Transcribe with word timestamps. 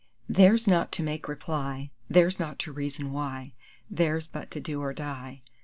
"Theirs 0.27 0.67
not 0.67 0.91
to 0.93 1.03
make 1.03 1.27
reply, 1.27 1.91
Theirs 2.09 2.39
not 2.39 2.57
to 2.61 2.71
reason 2.71 3.11
why, 3.13 3.53
Theirs 3.87 4.27
but 4.27 4.49
to 4.49 4.59
do 4.59 4.81
or 4.81 4.93
die." 4.95 5.43